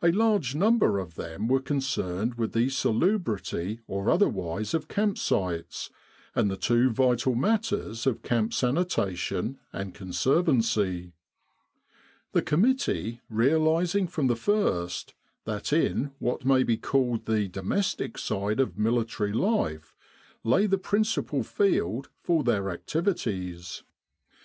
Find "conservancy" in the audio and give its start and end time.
9.92-11.14